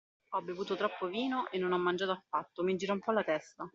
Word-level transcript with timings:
Ho 0.31 0.41
bevuto 0.41 0.75
troppo 0.75 1.05
vino 1.05 1.47
e 1.51 1.59
non 1.59 1.73
ho 1.73 1.77
mangiato 1.77 2.09
affatto, 2.11 2.63
mi 2.63 2.75
gira 2.75 2.93
un 2.93 3.01
po' 3.01 3.11
la 3.11 3.23
testa. 3.23 3.69